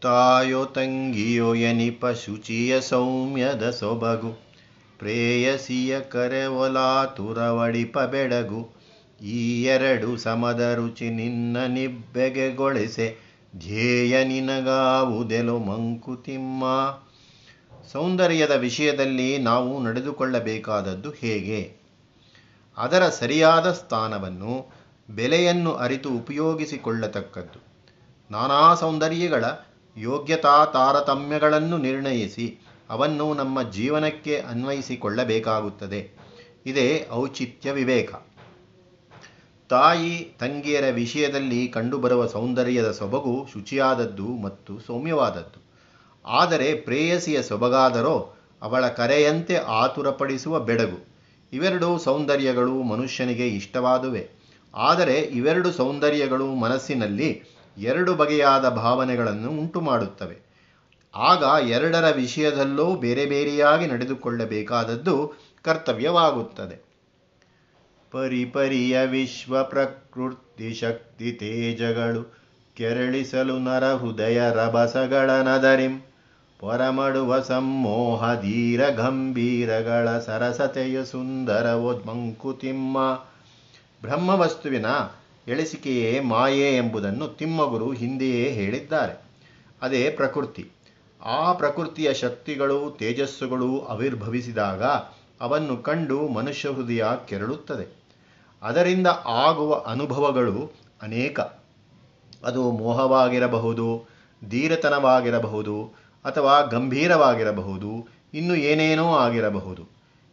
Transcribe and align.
ತಾಯೋ 0.00 0.64
ತಂಗಿಯೋ 0.64 1.54
ಎನಿಪ 1.54 2.06
ಶುಚಿಯ 2.06 2.80
ಸೌಮ್ಯದ 2.80 3.70
ಸೊಬಗು. 3.70 4.46
ಪ್ರೇಯಸಿಯ 4.98 6.00
ಕರೆವಲಾತುರವಡಿಪ 6.00 7.98
ಬೆಡಗು. 7.98 8.68
ಈ 9.20 9.64
ಎರಡು 9.64 10.16
ಸಮದ 10.16 10.60
ರುಚಿ 10.74 11.10
ನಿನ್ನ 11.10 11.56
ನಿಬ್ಬೆಗೆಗೊಳಿಸೆ 11.66 13.16
ಧ್ಯೇಯ 13.58 14.24
ನಿನಗಾವುದೆಲು 14.24 15.58
ಮಂಕುತಿಮ್ಮ 15.58 16.64
ಸೌಂದರ್ಯದ 17.92 18.50
ವಿಷಯದಲ್ಲಿ 18.50 19.38
ನಾವು 19.38 19.84
ನಡೆದುಕೊಳ್ಳಬೇಕಾದದ್ದು 19.84 21.10
ಹೇಗೆ? 21.10 21.76
ಅದರ 22.78 23.08
ಸರಿಯಾದ 23.08 23.72
ಸ್ಥಾನವನ್ನು, 23.72 24.72
ಬೆಲೆಯನ್ನು 25.10 25.74
ಅರಿತು 25.74 26.10
ಉಪಯೋಗಿಸಿಕೊಳ್ಳತಕ್ಕದ್ದು. 26.10 27.66
ನಾನಾ 28.30 28.74
ಸೌಂದರ್ಯಗಳ 28.74 29.44
ಯೋಗ್ಯತಾ 29.96 30.64
ತಾರತಮ್ಯಗಳನ್ನು 30.64 31.78
ನಿರ್ಣಯಿಸಿ 31.78 32.58
ಅವನ್ನು 32.90 33.34
ನಮ್ಮ 33.34 33.62
ಜೀವನಕ್ಕೆ 33.62 34.38
ಅನ್ವಯಿಸಿಕೊಳ್ಳಬೇಕಾಗುತ್ತದೆ. 34.38 36.10
ಇದೇ 36.66 37.08
ಔಚಿತ್ಯ 37.12 37.72
ವಿವೇಕ. 37.72 38.14
ತಾಯಿ 39.68 40.32
ತಂಗಿಯರ 40.38 40.84
ವಿಷಯದಲ್ಲಿ 40.90 41.68
ಕಂಡುಬರುವ 41.68 42.26
ಸೌಂದರ್ಯದ 42.26 42.90
ಸೊಬಗು 42.90 43.46
ಶುಚಿಯಾದದ್ದು 43.52 44.26
ಮತ್ತು 44.26 44.78
ಸೌಮ್ಯವಾದದ್ದು. 44.78 45.66
ಆದರೆ 46.24 46.74
ಪ್ರೇಯಸಿಯ 46.74 47.42
ಸೊಬಗಾದರೋ 47.42 48.34
ಅವಳ 48.62 48.88
ಕರೆಯಂತೆ 48.88 49.56
ಆತುರಪಡಿಸುವ 49.56 50.60
ಬೆಡಗು. 50.60 51.06
ಇವೆರಡು 51.52 51.98
ಸೌಂದರ್ಯಗಳು 51.98 52.82
ಮನುಷ್ಯನಿಗೆ 52.82 53.48
ಇಷ್ಟವಾದುವೆ. 53.48 54.30
ಆದರೆ 54.74 55.20
ಇವೆರಡು 55.20 55.72
ಸೌಂದರ್ಯಗಳು 55.72 56.54
ಮನಸ್ಸಿನಲ್ಲಿ 56.54 57.55
ಎರಡು 57.76 58.14
ಬಗೆಯಾದ 58.14 58.68
ಭಾವನೆಗಳನ್ನು 58.68 59.50
ಉಂಟು 59.50 59.80
ಮಾಡುತ್ತವೆ 59.80 60.46
ಆಗ 61.14 61.68
ಎರಡರ 61.68 62.10
ವಿಷಯದಲ್ಲೂ 62.10 62.96
ಬೇರೆ 62.96 63.26
ಬೇರೆಯಾಗಿ 63.26 63.86
ನಡೆದುಕೊಳ್ಳಬೇಕಾದದ್ದು 63.86 65.32
ಕರ್ತವ್ಯವಾಗುತ್ತದೆ. 65.62 66.86
ಪರಿಪರಿಯ 68.12 69.06
ವಿಶ್ವ 69.06 69.64
ಪ್ರಕೃತಿ 69.64 70.74
ಶಕ್ತಿ 70.74 71.32
ತೇಜಗಳು 71.32 72.36
ಕೆರಳಿಸಲು 72.76 73.58
ನರ 73.58 73.94
ಹೃದಯ 73.94 74.42
ರಭಸಗಳ 74.50 75.30
ನದರಿಂ 75.30 76.00
ಪೊರಮಡುವ 76.60 77.40
ಸಂಮೋಹ 77.40 78.34
ಧೀರ 78.34 78.88
ಗಂಭೀರಗಳ 78.88 80.18
ಸರಸತೆಯ 80.18 81.04
ಸುಂದರವೋ 81.04 82.02
ಮಂಕುತಿಮ್ಮ 82.06 83.14
ಬ್ರಹ್ಮವಸ್ತುವಿನ 84.02 84.86
ಎಳಿಸಿಕೆಯೇ 85.48 86.20
ಮಾಯೆ 86.20 86.76
ಎಂಬುದನ್ನು 86.76 87.28
ತಿಮ್ಮಗುರು 87.28 87.92
ಹಿಂದೆಯೇ 87.92 88.52
ಹೇಳಿದ್ದಾರೆ. 88.52 89.22
ಅದೇ 89.82 90.10
ಪ್ರಕೃತಿ. 90.10 90.70
ಆ 91.24 91.52
ಪ್ರಕೃತಿಯ 91.52 92.14
ಶಕ್ತಿಗಳು 92.14 92.96
ತೇಜಸ್ಸುಗಳು 92.98 93.86
ಆವಿರ್ಭವಿಸಿದಾಗ 93.86 94.84
ಅವನ್ನು 95.40 95.76
ಕಂಡು 95.76 96.28
ಮನುಷ್ಯ 96.28 96.68
ಹೃದಯ 96.68 97.04
ಕೆರಳುತ್ತದೆ. 97.26 98.06
ಅದರಿಂದ 98.62 99.06
ಆಗುವ 99.26 99.74
ಅನುಭವಗಳು 99.86 100.72
ಅನೇಕ. 101.02 101.40
ಅದು 102.44 102.70
ಮೋಹವಾಗಿರಬಹುದು, 102.70 104.08
ಧೀರತನವಾಗಿರಬಹುದು, 104.48 105.94
ಅಥವಾ 106.24 106.60
ಗಂಭೀರವಾಗಿರಬಹುದು, 106.60 108.08
ಇನ್ನು 108.34 108.54
ಏನೇನೋ 108.54 109.14
ಆಗಿರಬಹುದು. 109.14 109.82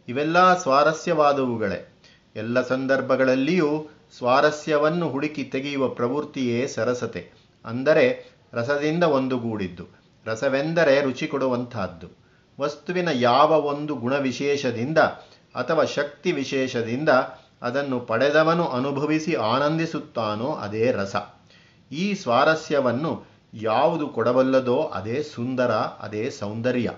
ಇವೆಲ್ಲ 0.08 0.58
ಸ್ವಾರಸ್ಯವಾದವುಗಳೇ. 0.58 1.90
ಎಲ್ಲ 2.36 2.62
ಸಂದರ್ಭಗಳಲ್ಲಿಯೂ 2.62 3.88
ಸ್ವಾರಸ್ಯವನ್ನು 4.18 5.08
ಹುಡುಕಿ 5.08 5.44
ತೆಗೆಯುವ 5.44 5.88
ಪ್ರವೃತ್ತಿಯೇ 5.88 6.66
ಸರಸತೆ. 6.66 7.32
ಅಂದರೆ 7.64 8.34
ರಸದಿಂದ 8.52 9.04
ಒಂದುಗೂಡಿದ್ದು. 9.04 9.86
ರಸವೆಂದರೆ 10.26 11.02
ರುಚಿ 11.02 11.26
ಕೊಡುವಂತಹದ್ದು 11.26 12.24
ವಸ್ತುವಿನ 12.60 13.08
ಯಾವ 13.12 13.60
ಒಂದು 13.60 13.94
ಗುಣವಿಶೇಷದಿಂದ 13.94 14.98
ಅಥವಾ 15.54 15.84
ಶಕ್ತಿ 15.84 16.32
ವಿಶೇಷದಿಂದ 16.32 17.08
ಅದನ್ನು 17.62 18.00
ಪಡೆದವನು 18.00 18.68
ಅನುಭವಿಸಿ 18.68 19.34
ಆನಂದಿಸುತ್ತಾನೋ 19.34 20.52
ಅದೇ 20.52 20.92
ರಸ. 20.92 21.16
ಈ 21.92 22.14
ಸ್ವಾರಸ್ಯವನ್ನು 22.14 23.24
ಯಾವುದು 23.54 24.08
ಕೊಡಬಲ್ಲದೋ 24.08 24.82
ಅದೇ 24.82 25.22
ಸುಂದರ, 25.22 25.70
ಅದೇ 25.72 26.30
ಸೌಂದರ್ಯ. 26.30 26.90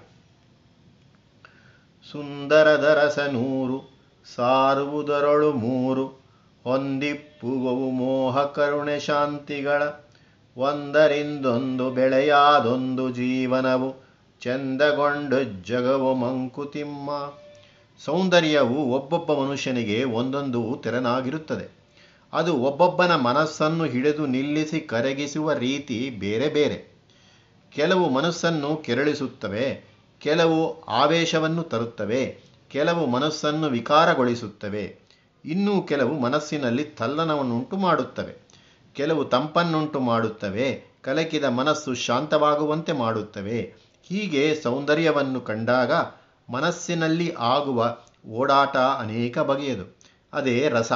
ಸುಂದರದ 2.13 3.03
ರಸ 3.05 3.19
ನೂರು, 3.19 3.99
ಸಾರುವುದರೊಳು 4.37 5.53
ಮೂರು. 5.53 6.26
ಹೊಂದಿಪ್ಪುವವು 6.67 7.91
ಮೋಹ 7.91 8.45
ಕರುಣೆ 8.45 9.01
ಶಾಂತಿಗಳ. 9.01 9.83
ಒಂದರಿಂದೊಂದು 10.57 11.91
ಬೆಳೆಯಾದೊಂದು 11.91 13.11
ಜೀವನವು 13.11 14.07
ಚೆಂದಗೊಂಡು 14.41 15.67
ಜಗವು 15.67 16.15
ಮಂಕುತಿಮ್ಮ. 16.15 17.11
ಸೌಂದರ್ಯವು 18.05 18.93
ಒಬ್ಬೊಬ್ಬ 18.93 19.33
ಮನುಷ್ಯನಿಗೆ 19.35 20.05
ಒಂದೊಂದು 20.05 20.81
ತೆರನಾಗಿರುತ್ತದೆ. 20.83 21.71
ಅದು 22.33 22.57
ಒಬ್ಬೊಬ್ಬನ 22.57 23.17
ಮನಸ್ಸನ್ನು 23.17 23.85
ಹಿಡಿದು 23.85 24.27
ನಿಲ್ಲಿಸಿ 24.27 24.81
ಕರಗಿಸುವ 24.81 25.53
ರೀತಿ 25.53 26.11
ಬೇರೆ 26.11 26.49
ಬೇರೆ. 26.49 26.97
ಕೆಲವು 27.75 28.09
ಮನಸ್ಸನ್ನು 28.09 28.77
ಕೆರಳಿಸುತ್ತವೆ, 28.77 29.85
ಕೆಲವು 30.19 30.85
ಆವೇಶವನ್ನು 30.85 31.63
ತರುತ್ತವೆ, 31.63 32.39
ಕೆಲವು 32.71 33.07
ಮನಸ್ಸನ್ನು 33.07 33.67
ವಿಕಾರಗೊಳಿಸುತ್ತವೆ. 33.67 35.06
ಇನ್ನೂ 35.47 35.83
ಕೆಲವು 35.83 36.21
ಮನಸ್ಸಿನಲ್ಲಿ 36.21 36.85
ತಲ್ಲನವನ್ನುಂಟು 36.85 37.77
ಮಾಡುತ್ತವೆ. 37.77 38.35
ಕೆಲವು 38.93 39.25
ತಂಪನ್ನುಂಟು 39.25 40.01
ಮಾಡುತ್ತವೆ. 40.01 40.85
ಕಲಕಿದ 41.03 41.45
ಮನಸ್ಸು 41.45 41.95
ಶಾಂತವಾಗುವಂತೆ 41.95 42.93
ಮಾಡುತ್ತವೆ. 42.93 43.75
ಹೀಗೆ 44.03 44.61
ಸೌಂದರ್ಯವನ್ನು 44.63 45.41
ಕಂಡಾಗ 45.41 45.93
ಮನಸ್ಸಿನಲ್ಲಿ 46.53 47.35
ಆಗುವ 47.39 47.97
ಓಡಾಟ 48.29 48.77
ಅನೇಕ 48.77 49.39
ಬಗೆಯದು. 49.39 49.97
ಅದೇ 50.33 50.69
ರಸ. 50.69 50.93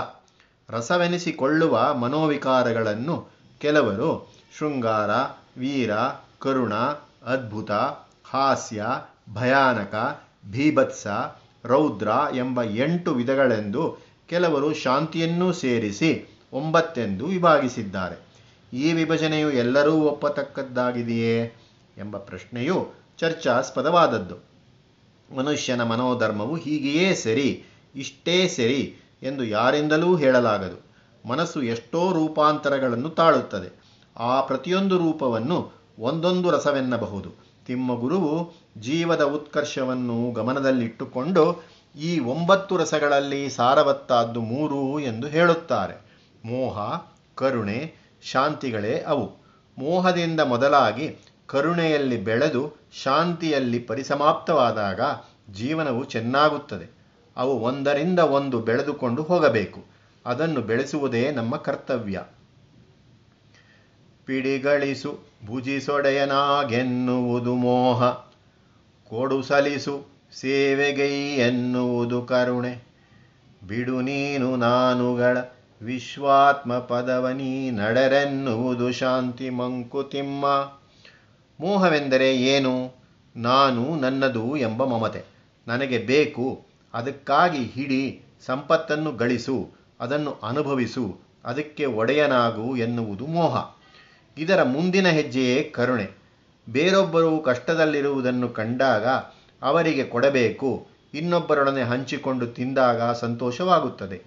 ರಸವೆನಿಸಿಕೊಳ್ಳುವ 0.71 1.95
ಮನೋವಿಕಾರಗಳನ್ನು 1.95 3.29
ಕೆಲವರು 3.59 4.33
ಶೃಂಗಾರ, 4.59 5.11
ವೀರ, 5.61 5.97
ಕರುಣ, 6.39 6.75
ಅದ್ಭುತ, 7.27 7.71
ಹಾಸ್ಯ, 8.25 8.87
ಭಯಾನಕ, 9.35 10.25
ಭೀಭತ್ಸ, 10.51 11.07
ರೌದ್ರ 11.65 12.09
ಎಂಬ 12.35 12.63
ಎಂಟು 12.63 13.13
ವಿಧಗಳೆಂದು 13.13 14.10
ಕೆಲವರು 14.31 14.75
ಶಾಂತಿಯನ್ನೂ 14.75 15.53
ಸೇರಿಸಿ 15.53 16.11
ಒಂಬತ್ತೆಂದು 16.53 17.27
ವಿಭಾಗಿಸಿದ್ದಾರೆ. 17.27 18.17
ಈ 18.73 18.93
ವಿಭಜನೆಯು 18.93 19.51
ಎಲ್ಲರೂ 19.51 19.93
ಒಪ್ಪತಕ್ಕದ್ದಾಗಿದೆಯೇ 19.93 21.37
ಎಂಬ 21.99 22.17
ಪ್ರಶ್ನೆಯು 22.19 22.89
ಚರ್ಚಾಸ್ಪದವಾದದ್ದು. 23.19 24.37
ಮನುಷ್ಯನ 25.37 25.83
ಮನೋಧರ್ಮವು 25.83 26.57
ಹೀಗೆಯೇ 26.57 27.15
ಸರಿ, 27.15 27.65
ಇಷ್ಟೇ 27.95 28.49
ಸರಿ 28.49 28.97
ಎಂದು 29.23 29.45
ಯಾರಿಂದಲೂ 29.45 30.17
ಹೇಳಲಾಗದು. 30.17 30.79
ಮನಸ್ಸು 31.29 31.63
ಎಷ್ಟೋ 31.63 32.13
ರೂಪಾಂತರಗಳನ್ನು 32.13 33.11
ತಾಳುತ್ತದೆ. 33.11 33.71
ಆ 34.17 34.41
ಪ್ರತಿಯೊಂದು 34.41 34.99
ರೂಪವನ್ನು 34.99 35.73
ಒಂದೊಂದು 35.99 36.51
ರಸವೆನ್ನಬಹುದು. 36.51 37.31
ತಿಮ್ಮಗುರುವು 37.67 38.53
ಜೀವದ 38.81 39.23
ಉತ್ಕರ್ಷವನ್ನು 39.23 40.33
ಗಮನದಲ್ಲಿಟ್ಟುಕೊಂಡು 40.33 41.45
ಈ 41.97 42.19
ಒಂಬತ್ತು 42.19 42.77
ರಸಗಳಲ್ಲಿ 42.77 43.51
ಸಾರವತ್ತಾದ್ದು 43.51 44.41
ಮೂರು 44.41 45.01
ಎಂದು 45.01 45.27
ಹೇಳುತ್ತಾರೆ. 45.27 46.11
ಮೋಹ, 46.45 46.79
ಕರುಣೆ, 47.35 47.95
ಶಾಂತಿಗಳೇ 48.23 49.05
ಅವು. 49.07 49.33
ಮೋಹದಿಂದ 49.79 50.41
ಮೊದಲಾಗಿ 50.41 51.17
ಕರುಣೆಯಲ್ಲಿ 51.47 52.17
ಬೆಳೆದು 52.17 52.73
ಶಾಂತಿಯಲ್ಲಿ 53.03 53.79
ಪರಿಸಮಾಪ್ತವಾದಾಗ 53.79 55.01
ಜೀವನವು 55.53 56.05
ಚೆನ್ನಾಗುತ್ತದೆ. 56.05 57.01
ಅವು 57.37 57.61
ಒಂದರಿಂದ 57.61 58.19
ಒಂದು 58.19 58.61
ಬೆಳೆದುಕೊಂಡು 58.61 59.23
ಹೋಗಬೇಕು. 59.23 59.85
ಅದನ್ನು 60.27 60.61
ಬೆಳೆಸುವುದೇ 60.61 61.31
ನಮ್ಮ 61.31 61.57
ಕರ್ತವ್ಯ. 61.57 62.23
ಪಿಡಿಗಳಿಸು, 64.25 65.19
ಭುಜಿಸೊಡೆಯನಾಗೆನ್ನುವುದು 65.47 67.55
ಮೋಹ. 67.55 68.25
ಕೊಡು 69.09 69.43
ಸಲಿಸು 69.43 70.20
ಸೇವೆಗೈ 70.35 71.35
ಎನ್ನುವುದು 71.35 72.23
ಕರುಣೆ. 72.23 72.83
ಬಿಡು 73.69 74.01
ನೀನು 74.01 74.57
ನಾನುಗಳ 74.57 75.39
ವಿಶ್ವಾತ್ಮ 75.83 76.79
ಪದವನಿ 76.79 77.71
ನಡರೆನ್ನುವುದು 77.71 78.93
ಶಾಂತಿ 78.93 79.51
ಮಂಕುತಿಮ್ಮ. 79.51 80.45
ಮೋಹವೆಂದರೆ 81.61 82.37
ಏನು? 82.37 82.95
ನಾನು 83.37 83.97
ನನ್ನದು 83.97 84.57
ಎಂಬ 84.57 84.85
ಮಮತೆ. 84.85 85.23
ನನಗೆ 85.69 85.99
ಬೇಕು, 85.99 86.67
ಅದಕ್ಕಾಗಿ 86.95 87.65
ಹಿಡಿ 87.65 88.23
ಸಂಪತ್ತನ್ನು 88.47 89.13
ಗಳಿಸು, 89.13 89.71
ಅದನ್ನು 90.01 90.33
ಅನುಭವಿಸು, 90.33 91.21
ಅದಕ್ಕೆ 91.45 91.85
ಒಡೆಯನಾಗು 91.85 92.77
ಎನ್ನುವುದು 92.77 93.27
ಮೋಹ. 93.27 93.75
ಇದರ 94.39 94.63
ಮುಂದಿನ 94.63 95.09
ಹೆಜ್ಜೆಯೇ 95.09 95.63
ಕರುಣೆ. 95.63 96.11
ಬೇರೊಬ್ಬರು 96.69 97.39
ಕಷ್ಟದಲ್ಲಿರುವುದನ್ನು 97.39 98.49
ಕಂಡಾಗ 98.49 99.07
ಅವರಿಗೆ 99.63 100.05
ಕೊಡಬೇಕು. 100.05 100.87
ಇನ್ನೊಬ್ಬರೊಡನೆ 101.15 101.83
ಹಂಚಿಕೊಂಡು 101.83 102.47
ತಿಂದಾಗ 102.47 103.03
ಸಂತೋಷವಾಗುತ್ತದೆ. 103.03 104.23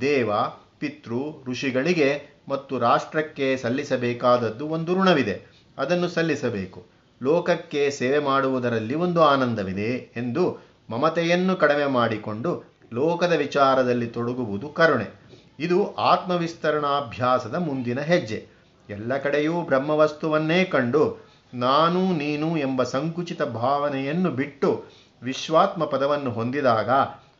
ದೇವ, 0.00 0.30
ಪಿತೃ, 0.78 1.50
ಋಷಿಗಳಿಗೆ 1.50 2.40
ಮತ್ತು 2.48 2.78
ರಾಷ್ಟ್ರಕ್ಕೆ 2.78 3.56
ಸಲ್ಲಿಸಬೇಕಾದದ್ದು 3.56 4.68
ಒಂದು 4.68 4.94
ಋಣವಿದೆ. 4.94 5.42
ಅದನ್ನು 5.78 6.08
ಸಲ್ಲಿಸಬೇಕು. 6.08 6.86
ಲೋಕಕ್ಕೆ 7.22 7.90
ಸೇವೆ 7.90 8.18
ಮಾಡುವುದರಲ್ಲಿ 8.18 8.94
ಒಂದು 8.94 9.22
ಆನಂದವಿದೆ 9.22 10.12
ಎಂದು 10.16 10.72
ಮಮತೆಯನ್ನು 10.90 11.56
ಕಡಿಮೆ 11.56 11.86
ಮಾಡಿಕೊಂಡು 11.86 12.64
ಲೋಕದ 12.92 13.32
ವಿಚಾರದಲ್ಲಿ 13.32 14.06
ತೊಡಗುವುದು 14.06 14.68
ಕರುಣೆ. 14.68 15.22
ಇದು 15.60 15.94
ಆತ್ಮವಿಸ್ತರಣಾಭ್ಯಾಸದ 15.94 17.54
ಮುಂದಿನ 17.54 18.00
ಹೆಜ್ಜೆ. 18.00 18.46
ಎಲ್ಲ 18.90 19.18
ಕಡೆಯೂ 19.18 19.60
ಬ್ರಹ್ಮವಸ್ತುವನ್ನೇ 19.60 20.64
ಕಂಡು 20.64 21.31
ನಾನು 21.54 22.12
ನೀನು 22.12 22.56
ಎಂಬ 22.56 22.82
ಸಂಕುಚಿತ 22.82 23.42
ಭಾವನೆಯನ್ನು 23.42 24.30
ಬಿಟ್ಟು 24.30 24.84
ವಿಶ್ವಾತ್ಮ 25.22 25.84
ಪದವನ್ನು 25.84 26.30
ಹೊಂದಿದಾಗ 26.30 26.90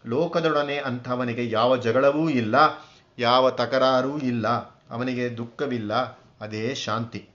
ಲೋಕದೊಡನೆ 0.06 0.76
ಅಂಥವನಿಗೆ 0.76 1.50
ಯಾವ 1.50 1.76
ಜಗಳವೂ 1.76 2.28
ಇಲ್ಲ, 2.28 2.54
ಯಾವ 3.18 3.50
ತಕರಾರೂ 3.50 4.18
ಇಲ್ಲ, 4.18 4.48
ಅವನಿಗೆ 4.90 5.36
ದುಃಖವಿಲ್ಲ, 5.36 5.94
ಅದೇ 6.40 6.74
ಶಾಂತಿ. 6.74 7.28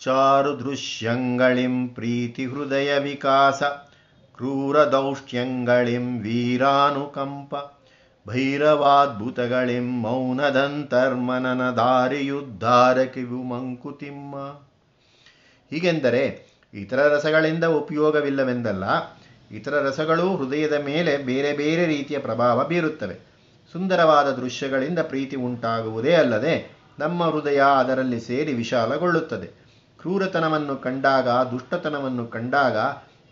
ಚಾರು 0.00 0.60
ದೃಶ್ಯಂಗಳಿಂ 0.60 1.88
ಪ್ರೀತಿ 1.88 2.46
ಹೃದಯ 2.46 2.98
ವಿಕಾಸ 2.98 3.62
ಕ್ರೂರ 4.36 4.84
ದೌಷ್ಟ್ಯಂಗಳಿಂ 4.84 6.20
ವೀರಾನುಕಂಪ. 6.20 7.75
ಭೈರವಾದ್ಭುತಗಳಿಂ 8.26 10.02
ಮೌನದಂತರ್ಮನನ 10.02 11.70
ದಾರಿಯುದ್ಧಾರಕಿವು 11.70 13.42
ಮಂಕುತಿಮ್ಮ. 13.42 14.36
ಹೀಗೆಂದರೆ 15.70 16.46
ಇತರ 16.74 17.08
ರಸಗಳಿಂದ 17.08 17.64
ಉಪಯೋಗವಿಲ್ಲವೆಂದಲ್ಲ, 17.64 18.84
ಇತರ 19.50 19.74
ರಸಗಳು 19.74 20.36
ಹೃದಯದ 20.36 20.72
ಮೇಲೆ 20.72 21.16
ಬೇರೆ 21.16 21.56
ಬೇರೆ 21.56 21.86
ರೀತಿಯ 21.86 22.18
ಪ್ರಭಾವ 22.18 22.64
ಬೀರುತ್ತವೆ. 22.64 23.14
ಸುಂದರವಾದ 23.72 24.30
ದೃಶ್ಯಗಳಿಂದ 24.30 24.98
ಪ್ರೀತಿ 24.98 25.36
ಉಂಟಾಗುವುದೇ 25.36 26.14
ಅಲ್ಲದೆ 26.14 26.76
ನಮ್ಮ 26.98 27.24
ಹೃದಯ 27.24 27.62
ಅದರಲ್ಲಿ 27.78 28.20
ಸೇರಿ 28.20 28.54
ವಿಶಾಲಗೊಳ್ಳುತ್ತದೆ. 28.54 29.46
ಕ್ರೂರತನವನ್ನು 29.98 30.76
ಕಂಡಾಗ, 30.76 31.28
ದುಷ್ಟತನವನ್ನು 31.28 32.26
ಕಂಡಾಗ 32.26 32.76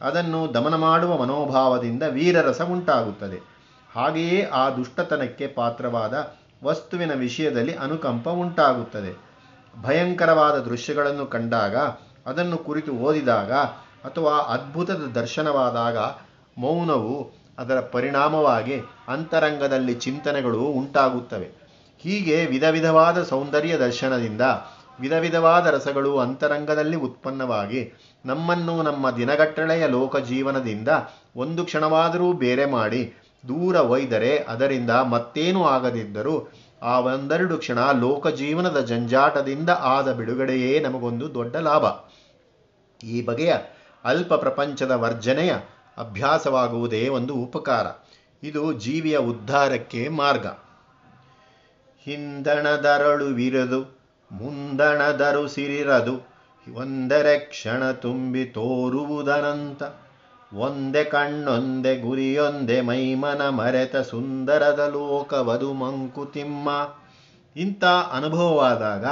ಅದನ್ನು 0.05 0.55
ದಮನ 0.55 0.75
ಮಾಡುವ 0.75 1.23
ಮನೋಭಾವದಿಂದ 1.23 2.02
ವೀರರಸ 2.02 2.62
ಉಂಟಾಗುತ್ತದೆ. 2.62 3.54
ಹಾಗೆಯೇ 3.94 4.44
ಆ 4.44 4.70
ದುಷ್ಟತನಕ್ಕೆ 4.70 5.46
ಪಾತ್ರವಾದ 5.46 6.35
ವಸ್ತುವಿನ 6.64 7.12
ವಿಷಯದಲ್ಲಿ 7.12 7.75
ಅನುಕಂಪ 7.75 8.29
ಉಂಟಾಗುತ್ತದೆ. 8.29 9.12
ಭಯಂಕರವಾದ 9.82 10.58
ದೃಶ್ಯಗಳನ್ನು 10.58 11.26
ಕಂಡಾಗ, 11.26 11.76
ಅದನ್ನು 12.26 12.58
ಕುರಿತು 12.58 12.93
ಓದಿದಾಗ 12.93 13.52
ಅಥವಾ 14.05 14.38
ಅದ್ಭುತದ 14.38 15.02
ದರ್ಶನವಾದಾಗ 15.14 15.99
ಮೌನವು 16.58 17.32
ಅದರ 17.58 17.81
ಪರಿಣಾಮವಾಗಿ 17.81 18.75
ಅಂತರಂಗದಲ್ಲಿ 19.08 19.94
ಚಿಂತನೆಗಳು 19.94 20.61
ಉಂಟಾಗುತ್ತವೆ. 20.61 21.50
ಹೀಗೆ 21.99 22.47
ವಿಧ 22.47 22.64
ವಿಧವಾದ 22.64 23.23
ಸೌಂದರ್ಯ 23.23 23.76
ದರ್ಶನದಿಂದ 23.76 24.40
ವಿಧ 25.00 25.12
ವಿಧವಾದ 25.12 25.67
ರಸಗಳು 25.67 26.19
ಅಂತರಂಗದಲ್ಲಿ 26.19 26.97
ಉತ್ಪನ್ನವಾಗಿ 26.97 27.93
ನಮ್ಮನ್ನು 28.26 28.82
ನಮ್ಮ 28.82 29.11
ದಿನಗಟ್ಟಳೆಯ 29.11 29.87
ಲೋಕ 29.87 30.17
ಜೀವನದಿಂದ 30.17 30.88
ಒಂದು 31.37 31.64
ಕ್ಷಣವಾದರೂ 31.64 32.32
ಬೇರೆ 32.32 32.64
ಮಾಡಿ 32.64 33.14
ದೂರ 33.49 33.76
ಒಯ್ದರೆ 33.76 34.38
ಅದರಿಂದ 34.38 34.91
ಮತ್ತೇನು 34.91 35.64
ಆಗದಿದ್ದರೂ 35.64 36.52
ಆ 36.82 37.00
ಒಂದೆರಡು 37.00 37.58
ಕ್ಷಣ 37.58 37.91
ಲೋಕ 37.91 38.29
ಜೀವನದ 38.29 38.81
ಜಂಜಾಟದಿಂದ 38.81 39.70
ಆದ 39.79 40.12
ಬಿಡುಗಡೆಯೇ 40.12 40.81
ನಮಗೊಂದು 40.81 41.35
ದೊಡ್ಡ 41.35 41.56
ಲಾಭ. 41.56 41.85
ಈ 43.05 43.25
ಬಗೆಯ 43.25 43.55
ಅಲ್ಪ 44.05 44.35
ಪ್ರಪಂಚದ 44.35 44.91
ವರ್ಜನೆಯ 44.91 45.55
ಅಭ್ಯಾಸವಾಗುವುದೇ 45.99 47.08
ಒಂದು 47.08 47.35
ಉಪಕಾರ. 47.35 47.87
ಇದು 48.43 48.73
ಜೀವಿಯ 48.73 49.19
ಉದ್ಧಾರಕ್ಕೆ 49.19 50.08
ಮಾರ್ಗ. 50.08 50.47
ಹಿಂದಣದರಳು 52.05 53.25
ವಿರದು 53.25 53.81
ಮುಂದಣದರು 54.32 55.49
ಸಿರಿರದು 55.49 56.35
ಒಂದರೆ 56.75 57.38
ಕ್ಷಣ 57.38 57.90
ತುಂಬಿ 57.90 58.44
ತೋರುವುದನಂತ. 58.44 59.82
ಒಂದೆ 60.56 61.05
ಕಣ್ಣೊಂದೆ 61.05 62.01
ಗುರಿಯೊಂದೆ 62.01 62.81
ಮೈಮನ 62.81 63.49
ಮರೆತ 63.49 63.97
ಸುಂದರದ 63.97 64.91
ಲೋಕವದು 64.93 65.73
ಮಂಕುತಿಮ್ಮ 65.73 66.69
ಇಂಥ 67.56 67.85
ಅನುಭವವಾದಾಗ 67.85 69.05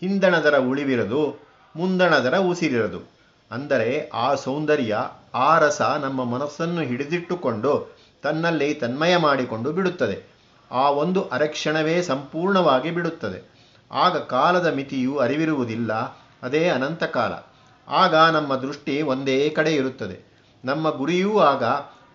ಹಿಂದಣದರ 0.00 0.58
ಉಳಿವಿರದು, 0.58 1.46
ಮುಂದಣದರ 1.76 2.38
ಉಸಿರಿರದು. 2.38 3.12
ಅಂದರೆ 3.50 4.08
ಆ 4.08 4.34
ಸೌಂದರ್ಯ, 4.34 4.96
ಆ 5.34 5.58
ರಸ 5.58 5.82
ನಮ್ಮ 5.82 6.24
ಮನಸ್ಸನ್ನು 6.24 6.80
ಹಿಡಿದಿಟ್ಟುಕೊಂಡು 6.80 7.96
ತನ್ನಲ್ಲಿ 8.22 8.74
ತನ್ಮಯ 8.74 9.16
ಮಾಡಿಕೊಂಡು 9.16 9.72
ಬಿಡುತ್ತದೆ. 9.72 10.34
ಆ 10.70 10.90
ಒಂದು 10.90 11.22
ಅರಕ್ಷಣವೇ 11.22 12.02
ಸಂಪೂರ್ಣವಾಗಿ 12.02 12.90
ಬಿಡುತ್ತದೆ. 12.90 13.52
ಆಗ 13.92 14.16
ಕಾಲದ 14.16 14.66
ಮಿತಿಯು 14.66 15.16
ಅರಿವಿರುವುದಿಲ್ಲ, 15.16 15.92
ಅದೇ 16.42 16.68
ಅನಂತಕಾಲ. 16.68 17.32
ಆಗ 17.88 18.14
ನಮ್ಮ 18.14 18.56
ದೃಷ್ಟಿ 18.56 19.02
ಒಂದೇ 19.02 19.48
ಕಡೆ 19.48 19.74
ಇರುತ್ತದೆ. 19.74 20.29
ನಮ್ಮ 20.64 20.90
ಗುರಿಯೂ 20.90 21.38
ಆಗ 21.38 21.62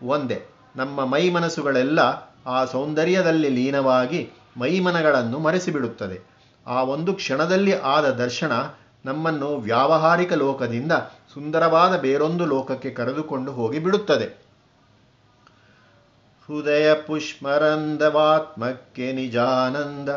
ಒಂದೇ. 0.03 0.45
ನಮ್ಮ 0.75 1.05
ಮೈ 1.05 1.29
ಮನಸ್ಸುಗಳೆಲ್ಲ 1.29 1.99
ಆ 2.45 2.65
ಸೌಂದರ್ಯದಲ್ಲಿ 2.65 3.49
ಲೀನವಾಗಿ 3.49 4.29
ಮೈಮನಗಳನ್ನು 4.57 5.39
ಮರೆಸಿಬಿಡುತ್ತದೆ. 5.39 6.35
ಆ 6.67 6.83
ಒಂದು 6.83 7.13
ಕ್ಷಣದಲ್ಲಿ 7.13 7.79
ಆದ 7.79 8.09
ದರ್ಶನ 8.09 8.51
ನಮ್ಮನ್ನು 9.05 9.57
ವ್ಯಾವಹಾರಿಕ 9.57 10.33
ಲೋಕದಿಂದ 10.33 10.91
ಸುಂದರವಾದ 11.33 11.99
ಬೇರೊಂದು 11.99 12.45
ಲೋಕಕ್ಕೆ 12.45 12.89
ಕರೆದುಕೊಂಡು 12.89 13.51
ಹೋಗಿ 13.51 13.79
ಬಿಡುತ್ತದೆ. 13.79 14.45
ಹೃದಯ 16.47 16.93
ಪುಷ್ಮರಂದವಾತ್ಮಕ್ಕೆ 16.93 19.11
ನಿಜಾನಂದ, 19.11 20.09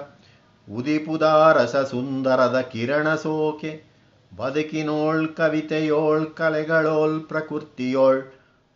ಉದಿಪುದಾರಸ 0.76 1.76
ಸುಂದರದ 1.76 2.60
ಕಿರಣ 2.60 3.14
ಸೋಕೆ. 3.14 3.87
ಬದುಕಿನೋಳ್ 4.36 5.28
ಕವಿತೆಯೋಳ್ 5.28 6.30
ಕಲೆಗಳೋಳ್ 6.30 7.20
ಪ್ರಕೃತಿಯೋಳ್ 7.20 8.22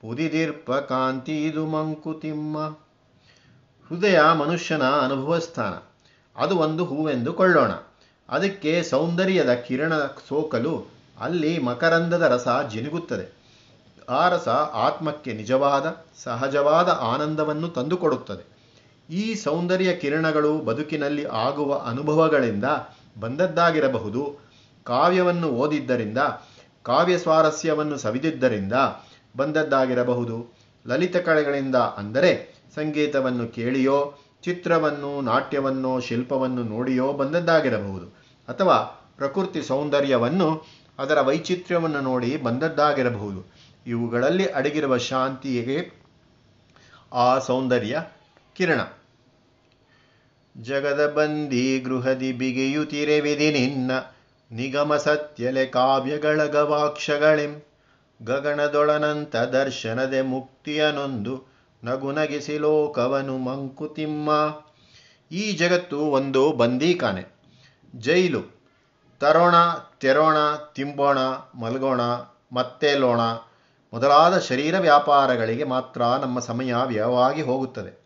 ಪುದಿದಿರ್ಪ 0.01 0.73
ಕಾಂತಿದು 0.73 1.67
ಮಂಕುತಿಮ್ಮ. 1.67 2.59
ಹೃದಯ 3.89 4.21
ಮನುಷ್ಯನ 4.21 4.83
ಅನುಭವ 4.83 5.39
ಸ್ಥಾನ. 5.39 5.73
ಅದು 6.37 6.59
ಒಂದು 6.59 6.85
ಹೂವೆಂದು 6.85 7.33
ಕೊಳ್ಳೋಣ. 7.33 7.71
ಅದಕ್ಕೆ 8.29 8.83
ಸೌಂದರ್ಯದ 8.83 9.55
ಕಿರಣ 9.55 9.93
ಸೋಕಲು 10.29 10.87
ಅಲ್ಲಿ 11.21 11.59
ಮಕರಂದದ 11.59 12.23
ರಸ 12.23 12.49
ಜಿನುಗುತ್ತದೆ. 12.71 13.43
ಆ 14.09 14.29
ರಸ 14.29 14.49
ಆತ್ಮಕ್ಕೆ 14.73 15.33
ನಿಜವಾದ, 15.33 15.97
ಸಹಜವಾದ 16.17 16.89
ಆನಂದವನ್ನು 16.89 17.69
ತಂದುಕೊಡುತ್ತದೆ. 17.69 18.53
ಈ 19.15 19.35
ಸೌಂದರ್ಯ 19.35 19.97
ಕಿರಣಗಳು 19.97 20.59
ಬದುಕಿನಲ್ಲಿ 20.59 21.25
ಆಗುವ 21.25 21.79
ಅನುಭವಗಳಿಂದ 21.79 22.65
ಬಂದದ್ದಾಗಿರಬಹುದು. 23.21 24.52
ಕಾವ್ಯವನ್ನು 24.85 25.49
ಓದಿದ್ದರಿಂದ, 25.49 26.19
ಕಾವ್ಯ 26.83 27.19
ಸ್ವಾರಸ್ಯವನ್ನು 27.19 27.97
ಸವಿದಿದ್ದರಿಂದ 27.97 28.73
ಬಂದದ್ದಾಗಿರಬಹುದು. 29.37 30.57
ಲಲಿತ 30.87 31.17
ಕಳೆಗಳಿಂದ 31.17 31.75
ಅಂದರೆ 31.75 32.55
ಸಂಗೀತವನ್ನು 32.75 33.49
ಕೇಳಿಯೋ, 33.49 34.15
ಚಿತ್ರವನ್ನು, 34.43 35.21
ನಾಟ್ಯವನ್ನು, 35.21 36.01
ಶಿಲ್ಪವನ್ನು 36.01 36.63
ನೋಡಿಯೋ 36.63 37.13
ಬಂದದ್ದಾಗಿರಬಹುದು. 37.13 38.07
ಅಥವಾ 38.49 38.77
ಪ್ರಕೃತಿ 39.17 39.63
ಸೌಂದರ್ಯವನ್ನು 39.63 40.67
ಅದರ 40.99 41.21
ವೈಚಿತ್ರ್ಯವನ್ನು 41.21 42.01
ನೋಡಿ 42.01 42.37
ಬಂದದ್ದಾಗಿರಬಹುದು. 42.37 43.53
ಇವುಗಳಲ್ಲಿ 43.87 44.47
ಅಡಗಿರುವ 44.47 44.99
ಶಾಂತಿಗೆ 44.99 45.91
ಆ 47.13 47.39
ಸೌಂದರ್ಯ 47.39 48.03
ಕಿರಣ. 48.55 48.81
ಜಗದ 50.61 51.11
ಬಂದಿ 51.11 51.81
ಗೃಹದಿ 51.81 52.33
ನಿನ್ನ 53.51 53.91
ನಿಗಮ 54.53 54.97
ಸತ್ಯಲೆ 54.97 55.67
ಕಾವ್ಯಗಳ 55.67 56.45
ಗವಾಕ್ಷಗಳಿಂ 56.45 57.67
ಗಗನದೊಳನಂತ 58.25 59.37
ದರ್ಶನದೆ 59.37 60.23
ಮುಕ್ತಿಯನೊಂದು 60.23 61.45
ನಗುನಗಿಸಿ 61.85 62.59
ಲೋಕವನು 62.59 63.39
ಮಂಕುತಿಮ್ಮ. 63.39 64.31
ಈ 65.33 65.53
ಜಗತ್ತು 65.53 65.99
ಒಂದು 65.99 66.53
ಬಂದೀಕಾನೆ. 66.53 67.25
ಜೈಲು. 67.97 68.63
ತರೋಣ, 69.21 69.55
ತೆರೋಣ, 70.01 70.37
ತಿಂಬೋಣ, 70.75 71.19
ಮಲಗೋಣ 71.55 72.01
ಮತ್ತೇಲೋಣ 72.53 73.21
ಮೊದಲಾದ 73.93 74.39
ಶರೀರ 74.39 74.79
ವ್ಯಾಪಾರಗಳಿಗೆ 74.79 75.65
ಮಾತ್ರ 75.65 76.03
ನಮ್ಮ 76.03 76.41
ಸಮಯ 76.41 76.75
ವ್ಯಯವಾಗಿ 76.85 77.43
ಹೋಗುತ್ತದೆ. 77.43 78.03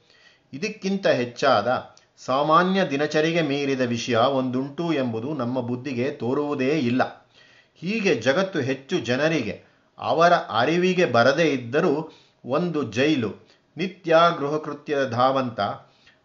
ಇದಕ್ಕಿಂತ 0.52 1.06
ಹೆಚ್ಚಾದ 1.06 1.95
ಸಾಮಾನ್ಯ 2.24 2.88
ದಿನಚರಿಗೆ 2.90 3.42
ಮೀರಿದ 3.42 3.80
ವಿಷಯ 3.80 4.16
ಒಂದುಂಟು 4.16 4.92
ಎಂಬುದು 4.92 5.34
ನಮ್ಮ 5.34 5.60
ಬುದ್ಧಿಗೆ 5.60 6.10
ತೋರುವುದೇ 6.10 6.68
ಇಲ್ಲ. 6.68 7.32
ಹೀಗೆ 7.74 8.14
ಜಗತ್ತು 8.14 8.60
ಹೆಚ್ಚು 8.60 9.00
ಜನರಿಗೆ, 9.00 9.64
ಅವರ 9.98 10.32
ಅರಿವಿಗೆ 10.32 11.04
ಬರದೇ 11.04 11.44
ಇದ್ದರೂ 11.44 12.12
ಒಂದು 12.44 12.82
ಜೈಲು 12.82 13.48
ನಿತ್ಯ 13.76 14.16
ಗೃಹಕೃತ್ಯದ 14.38 15.08
ಧಾವಂತ 15.10 15.60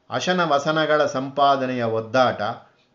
ಅಶನ 0.09 0.43
ವಸನಗಳ 0.43 1.05
ಸಂಪಾದನೆಯ 1.05 1.83
ಒದ್ದಾಟ, 1.83 2.41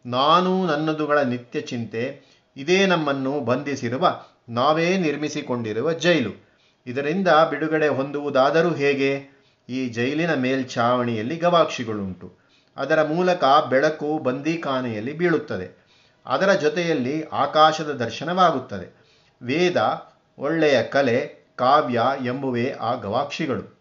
ನಾನು 0.06 0.66
ನನ್ನದುಗಳ 0.66 1.18
ನಿತ್ಯ 1.18 1.60
ಚಿಂತೆ, 1.60 2.22
ಇದೇ 2.56 2.86
ನಮ್ಮನ್ನು 2.86 3.40
ಬಂಧಿಸಿರುವ, 3.40 4.20
ನಾವೇ 4.48 4.96
ನಿರ್ಮಿಸಿಕೊಂಡಿರುವ 4.96 5.92
ಜೈಲು. 5.92 6.46
ಇದರಿಂದ 6.86 7.28
ಬಿಡುಗಡೆ 7.28 7.88
ಹೊಂದುವುದಾದರೂ 7.88 8.74
ಹೇಗೆ? 8.74 9.36
ಈ 9.68 9.88
ಜೈಲಿನ 9.88 10.34
ಮೇಲ್ಛಾವಣಿಯಲ್ಲಿ 10.34 11.36
ಗವಾಕ್ಷಿಗಳುಂಟು. 11.36 12.45
ಅದರ 12.76 13.02
ಮೂಲಕ 13.02 13.44
ಬೆಳಕು 13.68 14.18
ಬಂದೀಖಾನೆಯಲ್ಲಿ 14.18 15.12
ಬೀಳುತ್ತದೆ. 15.12 15.86
ಅದರ 16.26 16.52
ಜೊತೆಯಲ್ಲಿ 16.52 17.22
ಆಕಾಶದ 17.22 17.92
ದರ್ಶನವಾಗುತ್ತದೆ. 17.92 18.96
ವೇದ, 19.42 20.06
ಒಳ್ಳೆಯ 20.38 20.82
ಕಲೆ, 20.82 21.46
ಕಾವ್ಯ 21.56 22.02
ಎಂಬುವೇ 22.24 22.70
ಆ 22.70 22.94
ಗವಾಕ್ಷಿಗಳು. 22.94 23.80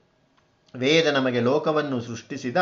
ವೇದ 0.75 1.08
ನಮಗೆ 1.08 1.40
ಲೋಕವನ್ನು 1.40 2.02
ಸೃಷ್ಟಿಸಿದ 2.02 2.58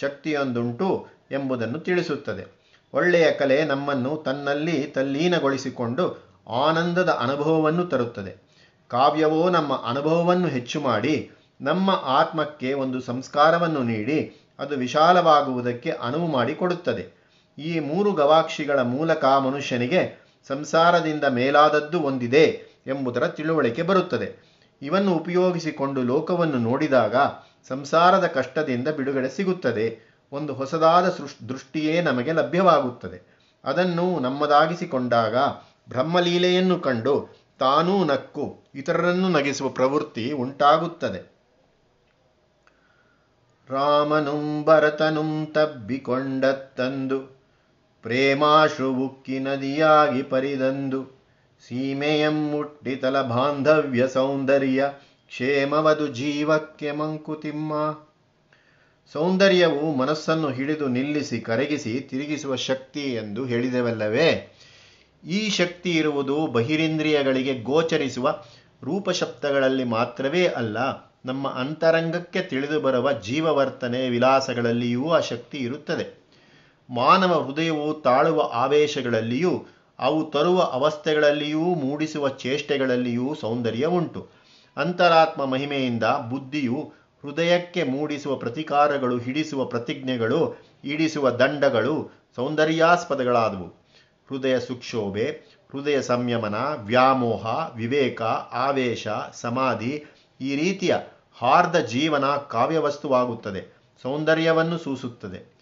ಶಕ್ತಿಯೊಂದುಂಟು 0.00 1.06
ಎಂಬುದನ್ನು 1.30 1.78
ತಿಳಿಸುತ್ತದೆ. 1.78 2.62
ಒಳ್ಳೆಯ 2.94 3.30
ಕಲೆ 3.32 3.64
ನಮ್ಮನ್ನು 3.64 4.16
ತನ್ನಲ್ಲಿ 4.16 4.82
ತಲ್ಲೀನಗೊಳಿಸಿಕೊಂಡು 4.82 6.32
ಆನಂದದ 6.48 7.08
ಅನುಭವವನ್ನು 7.08 7.86
ತರುತ್ತದೆ. 7.86 8.36
ಕಾವ್ಯವೋ 8.88 9.50
ನಮ್ಮ 9.50 9.82
ಅನುಭವವನ್ನು 9.86 10.48
ಹೆಚ್ಚು 10.48 10.80
ಮಾಡಿ, 10.80 11.30
ನಮ್ಮ 11.60 11.90
ಆತ್ಮಕ್ಕೆ 11.90 12.72
ಒಂದು 12.72 13.00
ಸಂಸ್ಕಾರವನ್ನು 13.00 13.82
ನೀಡಿ 13.82 14.41
ಅದು 14.62 14.76
ವಿಶಾಲವಾಗುವುದಕ್ಕೆ 14.76 15.90
ಅನುವು 15.90 16.26
ಮಾಡಿಕೊಡುತ್ತದೆ 16.26 17.22
ಈ 17.58 17.80
ಮೂರು 17.80 18.12
ಗವಾಕ್ಷಿಗಳ 18.12 18.82
ಮೂಲಕ 18.82 19.24
ಮನುಷ್ಯನಿಗೆ 19.24 20.22
ಸಂಸಾರದಿಂದ 20.48 21.24
ಮೇಲಾದದ್ದು 21.24 22.00
ಒಂದಿದೆ 22.00 22.44
ಎಂಬುದರ 22.86 23.28
ತಿಳುವಳಿಕೆ 23.28 23.82
ಬರುತ್ತದೆ. 23.82 24.52
ಇವನ್ನು 24.82 25.14
ಉಪಯೋಗಿಸಿಕೊಂಡು 25.14 26.02
ಲೋಕವನ್ನು 26.02 26.58
ನೋಡಿದಾಗ 26.58 27.16
ಸಂಸಾರದ 27.68 28.26
ಕಷ್ಟದಿಂದ 28.26 28.88
ಬಿಡುಗಡೆ 28.88 29.28
ಸಿಗುತ್ತದೆ. 29.28 30.12
ಒಂದು 30.32 30.54
ಹೊಸದಾದ 30.54 31.18
ದೃಷ್ಟಿಯೇ 31.48 32.00
ನಮಗೆ 32.00 32.32
ಲಭ್ಯವಾಗುತ್ತದೆ. 32.32 33.50
ಅದನ್ನು 33.64 34.20
ನಮ್ಮದಾಗಿಸಿಕೊಂಡಾಗ 34.20 35.36
ಬ್ರಹ್ಮಲೀಲೆಯನ್ನು 35.88 36.80
ಕಂಡು 36.80 37.42
ತಾನೂ 37.58 38.04
ನಕ್ಕು 38.04 38.64
ಇತರರನ್ನು 38.74 39.28
ನಗಿಸುವ 39.28 39.68
ಪ್ರವೃತ್ತಿ 39.68 40.32
ಉಂಟಾಗುತ್ತದೆ. 40.32 41.31
ರಾಮನುಂ 43.70 44.64
ಭರತನುಂ 44.64 45.46
ತಬ್ಬಿಕೊಂಡತ್ತಂದು 45.46 47.42
ಪ್ರೇಮಾಶ್ರು 48.02 48.94
ಉಕ್ಕಿ 48.94 49.38
ನದಿಯಾಗಿ 49.38 50.22
ಪರಿದಂದು, 50.22 51.02
ಸೀಮೆಯಂ 51.68 52.50
ಮುಟ್ಟಿತಲ 52.50 53.22
ಬಾಂಧವ್ಯ 53.22 54.08
ಸೌಂದರ್ಯ 54.08 54.84
ಕ್ಷೇಮವದು 55.26 56.06
ಜೀವಕ್ಕೆ 56.06 56.92
ಮಂಕುತಿಮ್ಮ. 56.92 57.98
ಸೌಂದರ್ಯವು 59.12 59.94
ಮನಸ್ಸನ್ನು 59.94 60.50
ಹಿಡಿದು 60.50 60.88
ನಿಲ್ಲಿಸಿ 60.88 61.40
ಕರಗಿಸಿ 61.40 62.00
ತಿರುಗಿಸುವ 62.00 62.56
ಶಕ್ತಿ 62.56 63.14
ಎಂದು 63.14 63.44
ಹೇಳಿದೆವಲ್ಲವೇ? 63.44 64.58
ಈ 65.24 65.48
ಶಕ್ತಿ 65.48 65.90
ಇರುವುದು 65.90 66.46
ಬಹಿರೇಂದ್ರಿಯಗಳಿಗೆ 66.46 67.62
ಗೋಚರಿಸುವ 67.62 68.28
ರೂಪಶಬ್ದಗಳಲ್ಲಿ 68.84 69.84
ಮಾತ್ರವೇ 69.84 70.46
ಅಲ್ಲ 70.46 71.11
ನಮ್ಮ 71.24 71.48
ಅಂತರಂಗಕ್ಕೆ 71.48 72.42
ತಿಳಿದು 72.42 72.80
ಬರುವ 72.80 73.12
ಜೀವವರ್ತನೆ 73.12 74.08
ವಿಲಾಸಗಳಲ್ಲಿಯೂ 74.08 75.10
ಆ 75.10 75.20
ಶಕ್ತಿ 75.20 75.58
ಇರುತ್ತದೆ. 75.58 76.22
ಮಾನವ 76.90 77.42
ಹೃದಯವು 77.42 78.00
ತಾಳುವ 78.00 78.50
ಆವೇಶಗಳಲ್ಲಿಯೂ, 78.54 79.66
ಅವು 79.98 80.30
ತರುವ 80.30 80.60
ಅವಸ್ಥೆಗಳಲ್ಲಿಯೂ, 80.60 81.60
ಮೂಡಿಸುವ 81.60 82.28
ಚೇಷ್ಟೆಗಳಲ್ಲಿಯೂ 82.28 83.34
ಸೌಂದರ್ಯ 83.34 83.86
ಉಂಟು. 83.86 84.28
ಅಂತರಾತ್ಮ 84.76 85.44
ಮಹಿಮೆಯಿಂದ 85.44 86.04
ಬುದ್ಧಿಯು 86.04 86.92
ಹೃದಯಕ್ಕೆ 87.22 87.82
ಮೂಡಿಸುವ 87.82 88.36
ಪ್ರತಿಕಾರಗಳು, 88.36 89.18
ಹಿಡಿಸುವ 89.18 89.64
ಪ್ರತಿಜ್ಞೆಗಳು, 89.64 90.56
ಈಡಿಸುವ 90.84 91.30
ದಂಡಗಳು 91.30 92.10
ಸೌಂದರ್ಯಾಸ್ಪದಗಳಾದವು. 92.36 93.82
ಹೃದಯ 94.28 94.60
ಸುಕ್ಷೋಭೆ, 94.60 95.24
ಹೃದಯ 95.72 96.02
ಸಂಯಮನ, 96.02 96.54
ವ್ಯಾಮೋಹ, 96.74 97.70
ವಿವೇಕ, 97.76 98.22
ಆವೇಶ, 98.52 99.08
ಸಮಾಧಿ 99.32 100.04
ಈ 100.40 100.56
ರೀತಿಯ 100.56 100.96
ಹಾರ್ದ 101.38 101.76
ಜೀವನ 101.76 102.24
ಕಾವ್ಯವಸ್ತುವಾಗುತ್ತದೆ, 102.36 103.82
ಸೌಂದರ್ಯವನ್ನು 104.02 104.78
ಸೂಸುತ್ತದೆ. 104.78 105.52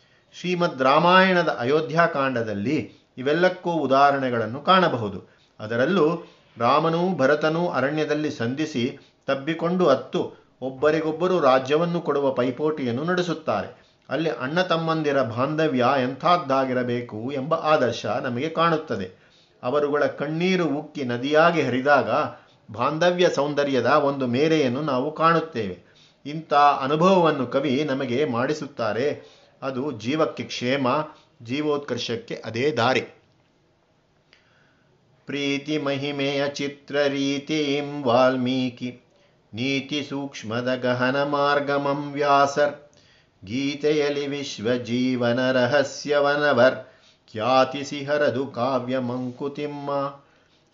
ಶ್ರೀಮದ್ 0.41 0.83
ರಾಮಾಯಣದ 0.83 1.57
ಅಯೋಧ್ಯಾಕಾಂಡದಲ್ಲಿ 1.61 2.93
ಇವೆಲ್ಲಕ್ಕೂ 3.19 3.73
ಉದಾಹರಣೆಗಳನ್ನು 3.73 4.61
ಕಾಣಬಹುದು. 4.61 5.41
ಅದರಲ್ಲೂ 5.61 6.33
ರಾಮನೂ 6.59 7.17
ಭರತನೂ 7.17 7.69
ಅರಣ್ಯದಲ್ಲಿ 7.69 8.31
ಸಂಧಿಸಿ 8.31 8.99
ತಬ್ಬಿಕೊಂಡು 9.27 9.87
ಅತ್ತು 9.87 10.33
ಒಬ್ಬರಿಗೊಬ್ಬರು 10.62 11.41
ರಾಜ್ಯವನ್ನು 11.41 12.00
ಕೊಡುವ 12.00 12.31
ಪೈಪೋಟಿಯನ್ನು 12.31 13.05
ನಡೆಸುತ್ತಾರೆ. 13.05 13.81
ಅಲ್ಲಿ 14.09 14.31
ಅಣ್ಣ 14.31 14.62
ತಮ್ಮಂದಿರ 14.62 15.23
ಬಾಂಧವ್ಯ 15.23 15.87
ಎಂಥದ್ದಾಗಿರಬೇಕು 16.03 17.33
ಎಂಬ 17.33 17.55
ಆದರ್ಶ 17.55 18.07
ನಮಗೆ 18.07 18.49
ಕಾಣುತ್ತದೆ. 18.49 19.31
ಅವರುಗಳ 19.62 20.07
ಕಣ್ಣೀರು 20.07 20.65
ಉಕ್ಕಿ 20.65 21.05
ನದಿಯಾಗಿ 21.05 21.62
ಹರಿದಾಗ 21.62 22.11
ಬಾಂಧವ್ಯ 22.73 23.29
ಸೌಂದರ್ಯದ 23.31 23.87
ಒಂದು 23.87 24.27
ಮೇರೆಯನ್ನು 24.27 24.83
ನಾವು 24.83 25.12
ಕಾಣುತ್ತೇವೆ. 25.12 25.79
ಇಂಥ 26.27 26.55
ಅನುಭವವನ್ನು 26.55 27.47
ಕವಿ 27.47 27.85
ನಮಗೆ 27.85 28.25
ಮಾಡಿಸುತ್ತಾರೆ. 28.25 29.23
ಅದು 29.62 29.93
ಜೀವಕ್ಕೆ 29.93 30.43
ಕ್ಷೇಮ, 30.43 30.87
ಜೀವೋತ್ಕರ್ಷಕ್ಕೆ 31.43 32.43
ಅದೇ 32.45 32.71
ದಾರಿ. 32.71 33.00
ಪ್ರೀತಿ 35.27 35.79
ಮಹಿಮೆಯ 35.79 36.49
ಚಿತ್ರ 36.49 36.97
ರೀತಿಂ 36.97 38.03
ವಾಲ್ಮೀಕಿ, 38.03 39.00
ನೀತಿ 39.55 40.07
ಸೂಕ್ಷ್ಮದ 40.09 40.75
ಗಹನ 40.75 41.23
ಮಾರ್ಗಮಂ 41.23 42.12
ವ್ಯಾಸರ್, 42.12 42.91
ಗೀತೆಯಲ್ಲಿ 43.45 44.27
ವಿಶ್ವ 44.27 44.75
ಜೀವನ 44.75 45.53
ರಹಸ್ಯವನವರ್ 45.53 46.79
ಖ್ಯಾತಿಸಿ 47.33 48.05
ಹರದು 48.05 48.47
ಕಾವ್ಯ 48.47 48.99
ಮಂಕುತಿಮ್ಮ. 48.99 49.91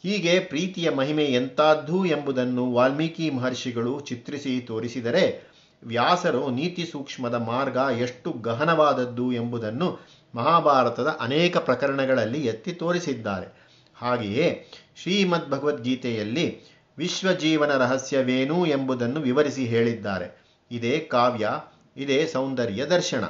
ಹೀಗೆ 0.02 0.40
ಪ್ರೀತಿಯ 0.40 0.90
ಮಹಿಮೆ 0.90 1.24
ಎಂತಾದ್ದು 1.24 2.06
ಎಂಬುದನ್ನು 2.06 2.72
ವಾಲ್ಮೀಕಿ 2.72 3.30
ಮಹರ್ಷಿಗಳು 3.30 4.00
ಚಿತ್ರಿಸಿ 4.00 4.60
ತೋರಿಸಿದರೆ 4.60 5.56
ವ್ಯಾಸರು 5.84 6.50
ನೀತಿ 6.50 6.86
ಸೂಕ್ಷ್ಮದ 6.86 7.34
ಮಾರ್ಗ 7.34 7.76
ಎಷ್ಟು 8.00 8.32
ಗಹನವಾದದ್ದು 8.32 9.32
ಎಂಬುದನ್ನು 9.32 9.98
ಮಹಾಭಾರತದ 10.34 11.16
ಅನೇಕ 11.20 11.56
ಪ್ರಕರಣಗಳಲ್ಲಿ 11.56 12.46
ಎತ್ತಿ 12.46 12.72
ತೋರಿಸಿದ್ದಾರೆ. 12.72 13.66
ಹಾಗೆಯೇ 13.94 14.64
ಶ್ರೀಮದ್ 14.96 15.50
ಭಗವದ್ಗೀತೆಯಲ್ಲಿ 15.50 16.60
ವಿಶ್ವಜೀವನ 16.98 17.76
ರಹಸ್ಯವೇನು 17.76 18.66
ಎಂಬುದನ್ನು 18.66 19.20
ವಿವರಿಸಿ 19.20 19.66
ಹೇಳಿದ್ದಾರೆ. 19.66 20.44
ಇದೇ 20.70 20.98
ಕಾವ್ಯ, 20.98 21.50
ಇದೇ 21.96 22.26
ಸೌಂದರ್ಯ 22.26 22.86
ದರ್ಶನ. 22.86 23.24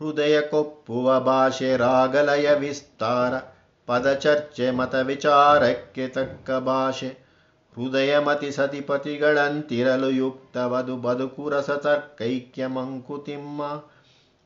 ಹೃದಯ 0.00 0.40
ಕೊಪ್ಪುವ 0.40 1.20
ಭಾಷೆ 1.20 1.76
ರಾಗಲಯ 1.76 2.54
ವಿಸ್ತಾರ. 2.54 3.55
ಪದಚರ್ಚೆ 3.86 4.70
ಮತ 4.70 4.94
ವಿಚಾರಕ್ಕೆ 4.94 6.08
ತಕ್ಕ 6.08 6.50
ಭಾಷೆ. 6.50 7.26
ಹೃದಯ 7.74 8.18
ಮತಿ 8.18 8.50
ಸತಿಪತಿಗಳಂತಿರಲು 8.50 10.10
ಯುಕ್ತವದು 10.10 10.96
ಬದುಕು 10.96 11.50
ರಸತರ್ಕೈಕ್ಯ 11.50 12.66
ಮಂಕುತಿಮ್ಮ 12.66 13.62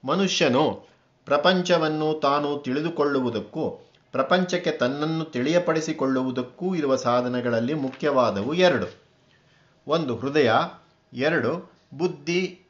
ಮನುಷ್ಯನು 0.04 0.88
ಪ್ರಪಂಚವನ್ನು 1.24 2.20
ತಾನು 2.20 2.58
ತಿಳಿದುಕೊಳ್ಳುವುದಕ್ಕೂ, 2.58 3.70
ಪ್ರಪಂಚಕ್ಕೆ 4.12 4.70
ತನ್ನನ್ನು 4.70 5.24
ತಿಳಿಯಪಡಿಸಿಕೊಳ್ಳುವುದಕ್ಕೂ 5.24 6.74
ಇರುವ 6.74 6.96
ಸಾಧನಗಳಲ್ಲಿ 6.96 7.74
ಮುಖ್ಯವಾದವು 7.74 8.54
ಎರಡು. 8.54 8.86
ಒಂದು 9.86 10.16
ಹೃದಯ, 10.16 10.52
ಎರಡು 11.12 11.72
ಬುದ್ಧಿ, 11.98 12.60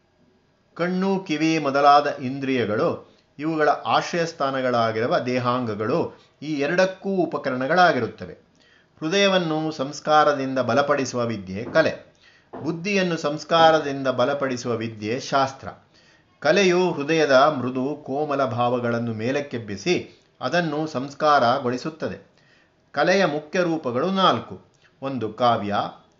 ಕಣ್ಣು, 0.74 1.18
ಕಿವಿ 1.18 1.58
ಮೊದಲಾದ 1.58 2.06
ಇಂದ್ರಿಯಗಳು, 2.06 3.18
ಇವುಗಳ 3.38 3.68
ಆಶ್ರಯ 3.68 4.26
ಸ್ಥಾನಗಳಾಗಿರುವ 4.26 5.18
ದೇಹಾಂಗಗಳು 5.18 6.29
ಈ 6.42 6.54
ಎರಡಕ್ಕೂ 6.54 7.10
ಉಪಕರಣಗಳಾಗಿರುತ್ತವೆ. 7.10 8.32
ಹೃದಯವನ್ನು 9.00 9.72
ಸಂಸ್ಕಾರದಿಂದ 9.72 10.58
ಬಲಪಡಿಸುವ 10.58 11.26
ವಿದ್ಯೆ 11.26 11.64
ಕಲೆ. 11.64 12.14
ಬುದ್ಧಿಯನ್ನು 12.62 13.16
ಸಂಸ್ಕಾರದಿಂದ 13.16 14.08
ಬಲಪಡಿಸುವ 14.08 14.76
ವಿದ್ಯೆ 14.76 15.20
ಶಾಸ್ತ್ರ. 15.20 15.68
ಕಲೆಯು 16.40 16.92
ಹೃದಯದ 16.92 17.32
ಮೃದು, 17.32 18.02
ಕೋಮಲ 18.06 18.44
ಭಾವಗಳನ್ನು 18.44 19.14
ಮೇಲಕ್ಕೆಬ್ಬಿಸಿ 19.14 20.22
ಅದನ್ನು 20.40 20.86
ಸಂಸ್ಕಾರಗೊಳಿಸುತ್ತದೆ. 20.86 22.30
ಕಲೆಯ 22.92 23.24
ಮುಖ್ಯ 23.24 23.62
ರೂಪಗಳು 23.62 24.10
ನಾಲ್ಕು. 24.10 24.64
ಒಂದು 25.02 25.32
ಕಾವ್ಯ, 25.32 25.74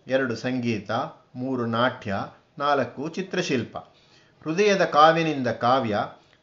ಎರಡು 0.07 0.35
ಸಂಗೀತ, 0.35 0.91
ಮೂರು 1.35 1.65
ನಾಟ್ಯ, 1.65 2.15
ನಾಲ್ಕು 2.59 3.09
ಚಿತ್ರಶಿಲ್ಪ. 3.09 3.77
ಹೃದಯದ 4.43 4.85
ಕಾವ್ಯನಿಂದ 4.85 5.47
ಕಾವ್ಯ, 5.47 5.97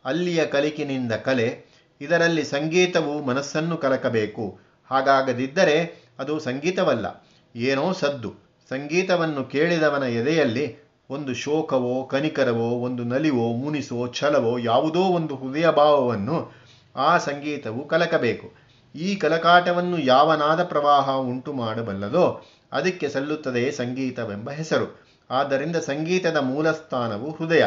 ಅಲ್ಲಿಯ 0.05 0.47
ಕಲಿಕಿನಿಂದ 0.47 1.13
ಕಲೆ 1.13 1.68
ಇದರಲ್ಲಿ 2.01 2.45
ಸಂಗೀತವು 2.45 3.23
ಮನಸ್ಸನ್ನು 3.23 3.77
ಕಲಕಬೇಕು. 3.77 4.59
ಹಾಗಾಗದಿದ್ದರೆ 4.91 6.09
ಅದು 6.19 6.39
ಸಂಗೀತವಲ್ಲ. 6.39 7.27
ಏನೋ 7.57 7.93
ಸದ್ದು. 7.93 8.35
ಸಂಗೀತವನ್ನು 8.69 9.45
ಕೇಳಿದವನ 9.45 10.03
ಎದೆಯಲ್ಲಿ 10.03 10.89
ಒಂದು 11.11 11.35
ಶೋಕವೋ, 11.35 12.05
ಕನಿಕರವೋ, 12.05 12.69
ಒಂದು 12.69 13.05
ನಲಿವೋ, 13.05 13.53
ಮುನಿಸೋ, 13.53 14.13
ಛಲವೋ, 14.13 14.59
ಯಾವುದೋ 14.59 15.01
ಒಂದು 15.01 15.37
ಹೃದಯ 15.37 15.71
ಭಾವವನ್ನು 15.71 16.53
ಆ 16.97 17.19
ಸಂಗೀತವು 17.19 17.89
ಕಲಕಬೇಕು. 17.89 18.53
ಈ 18.95 19.15
ಕಲಕಾಟವನ್ನು 19.15 19.99
ಯಾವ 19.99 20.35
ನಾದ 20.35 20.65
ಪ್ರವಾಹ 20.65 21.11
ಉಂಟು 21.11 21.53
ಮಾಡಬಲ್ಲದೋ 21.53 22.47
ಅದಕ್ಕೆ 22.73 23.09
ಸಲ್ಲುತ್ತದೆ 23.09 23.71
ಸಂಗೀತವೆಂಬ 23.71 24.51
ಹೆಸರು. 24.51 25.09
ಆದ್ದರಿಂದ 25.31 25.77
ಸಂಗೀತದ 25.77 26.37
ಮೂಲಸ್ಥಾನವು 26.37 27.31
ಹೃದಯ, 27.31 27.65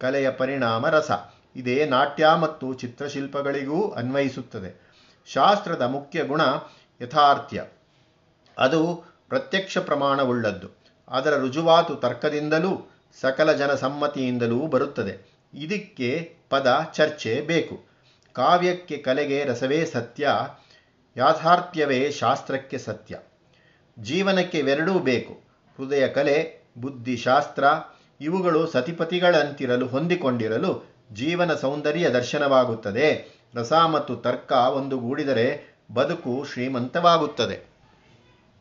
ಕಲೆಯ 0.00 0.30
ಪರಿಣಾಮ 0.30 0.88
ರಸ. 0.88 1.10
ಇದೇ 1.56 1.84
ನಾಟ್ಯ 1.84 2.26
ಮತ್ತು 2.40 2.74
ಚಿತ್ರಶಿಲ್ಪಗಳಿಗೂ 2.74 3.90
ಅನ್ವಯಿಸುತ್ತದೆ. 3.90 4.84
ಶಾಸ್ತ್ರದ 5.26 5.82
ಮುಖ್ಯ 5.82 6.24
ಗುಣ 6.24 6.40
ಯಥಾರ್ಥ್ಯ. 7.02 7.64
ಅದು 8.58 9.04
ಪ್ರತ್ಯಕ್ಷ 9.28 9.78
ಪ್ರಮಾಣವುಳ್ಳದ್ದು. 9.78 10.68
ಅದರ 11.08 11.36
ರುಜುವಾತು 11.36 11.94
ತರ್ಕದಿಂದಲೂ, 11.94 12.90
ಸಕಲ 13.20 13.52
ಜನಸಮ್ಮತಿಯಿಂದಲೂ 13.52 14.66
ಬರುತ್ತದೆ. 14.66 15.34
ಇದಕ್ಕೆ 15.54 16.36
ಪದ 16.50 16.90
ಚರ್ಚೆ 16.94 17.40
ಬೇಕು. 17.40 17.84
ಕಾವ್ಯಕ್ಕೆ 18.32 18.96
ಕಲೆಗೆ 18.96 19.44
ರಸವೇ 19.44 19.84
ಸತ್ಯ, 19.84 20.28
ಯಾಥಾರ್ಥ್ಯವೇ 21.16 22.10
ಶಾಸ್ತ್ರಕ್ಕೆ 22.10 22.78
ಸತ್ಯ. 22.78 23.18
ಜೀವನಕ್ಕೆ 23.98 24.58
ಇವೆರಡೂ 24.58 24.98
ಬೇಕು. 24.98 25.32
ಹೃದಯ 25.76 26.08
ಕಲೆ 26.08 26.64
ಬುದ್ಧಿಶಾಸ್ತ್ರ 26.78 27.64
ಇವುಗಳು 28.20 28.66
ಸತಿಪತಿಗಳಂತಿರಲು 28.66 29.86
ಹೊಂದಿಕೊಂಡಿರಲು 29.86 30.93
ಜೀವನ 31.12 31.54
ಸೌಂದರ್ಯ 31.54 32.10
ದರ್ಶನವಾಗುತ್ತದೆ. 32.10 33.38
ರಸ 33.54 33.72
ಮತ್ತು 33.72 34.16
ತರ್ಕ 34.16 34.52
ಒಂದುಗೂಡಿದರೆ 34.52 35.78
ಬದುಕು 35.94 36.44
ಶ್ರೀಮಂತವಾಗುತ್ತದೆ. 36.52 37.73